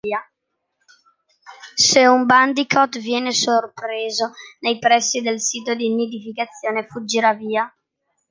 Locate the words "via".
7.35-7.71